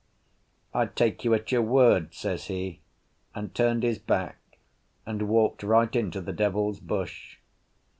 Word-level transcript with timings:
"I 0.73 0.87
take 0.87 1.23
you 1.23 1.35
at 1.35 1.51
your 1.51 1.61
word," 1.61 2.15
says 2.15 2.45
he, 2.45 2.79
and 3.35 3.53
turned 3.53 3.83
his 3.83 3.99
back, 3.99 4.57
and 5.05 5.29
walked 5.29 5.61
right 5.61 5.95
into 5.95 6.21
the 6.21 6.33
devil's 6.33 6.79
bush. 6.79 7.37